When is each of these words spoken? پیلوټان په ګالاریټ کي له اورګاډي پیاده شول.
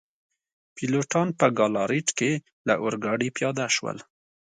پیلوټان 0.75 1.27
په 1.39 1.45
ګالاریټ 1.57 2.07
کي 2.17 2.31
له 2.67 2.73
اورګاډي 2.83 3.29
پیاده 3.37 3.67
شول. 3.75 3.97